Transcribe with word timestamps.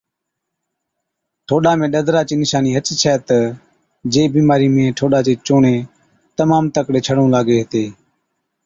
ٺوڏا 1.47 1.71
۾ 1.81 1.85
ڏَدرا 1.93 2.21
چِي 2.27 2.35
نِشانِي 2.41 2.71
هچ 2.77 2.87
ڇَي 3.01 3.15
تہ 3.27 3.39
جي 4.11 4.23
بِيمارِي 4.33 4.67
۾ 4.75 4.83
ٺوڏا 4.97 5.19
چي 5.25 5.33
چُونڻي 5.45 5.75
تمام 6.37 6.63
تڪڙي 6.75 6.99
ڇڻُون 7.05 7.27
لاگي 7.35 7.55
هِتي 7.61 7.85